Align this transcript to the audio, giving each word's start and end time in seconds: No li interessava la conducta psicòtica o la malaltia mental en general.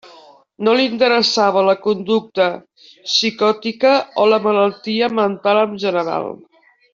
No 0.67 0.71
li 0.77 0.85
interessava 0.91 1.61
la 1.67 1.75
conducta 1.83 2.47
psicòtica 2.85 3.93
o 4.25 4.29
la 4.33 4.41
malaltia 4.47 5.11
mental 5.21 5.63
en 5.69 5.79
general. 5.85 6.27